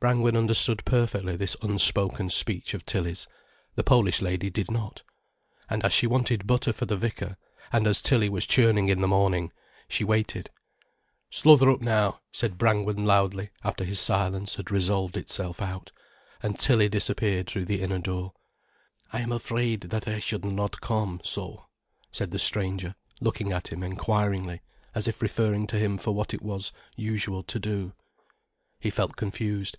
Brangwen 0.00 0.36
understood 0.36 0.84
perfectly 0.84 1.34
this 1.34 1.56
unspoken 1.60 2.28
speech 2.30 2.72
of 2.72 2.86
Tilly's. 2.86 3.26
The 3.74 3.82
Polish 3.82 4.22
lady 4.22 4.48
did 4.48 4.70
not. 4.70 5.02
And 5.68 5.84
as 5.84 5.92
she 5.92 6.06
wanted 6.06 6.46
butter 6.46 6.72
for 6.72 6.86
the 6.86 6.96
vicar, 6.96 7.36
and 7.72 7.84
as 7.84 8.00
Tilly 8.00 8.28
was 8.28 8.46
churning 8.46 8.90
in 8.90 9.00
the 9.00 9.08
morning, 9.08 9.52
she 9.88 10.04
waited. 10.04 10.50
"Sluther 11.30 11.68
up 11.72 11.80
now," 11.80 12.20
said 12.30 12.56
Brangwen 12.58 13.04
loudly 13.06 13.50
after 13.64 13.82
this 13.84 13.98
silence 13.98 14.54
had 14.54 14.70
resolved 14.70 15.16
itself 15.16 15.60
out; 15.60 15.90
and 16.44 16.56
Tilly 16.56 16.88
disappeared 16.88 17.48
through 17.50 17.64
the 17.64 17.82
inner 17.82 17.98
door. 17.98 18.34
"I 19.12 19.18
am 19.20 19.32
afraid 19.32 19.80
that 19.90 20.06
I 20.06 20.20
should 20.20 20.44
not 20.44 20.80
come, 20.80 21.20
so," 21.24 21.66
said 22.12 22.30
the 22.30 22.38
stranger, 22.38 22.94
looking 23.20 23.50
at 23.50 23.72
him 23.72 23.82
enquiringly, 23.82 24.60
as 24.94 25.08
if 25.08 25.20
referring 25.20 25.66
to 25.66 25.76
him 25.76 25.98
for 25.98 26.12
what 26.14 26.32
it 26.32 26.40
was 26.42 26.70
usual 26.94 27.42
to 27.42 27.58
do. 27.58 27.94
He 28.78 28.90
felt 28.90 29.16
confused. 29.16 29.76